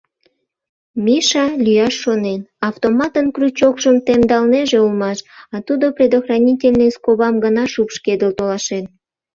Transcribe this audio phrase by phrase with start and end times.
[1.05, 5.19] Миша, лӱяш шонен, автоматын крючокшым темдалнеже улмаш,
[5.53, 8.85] а тудо предохранительный скобам гына шупшкедыл толашен.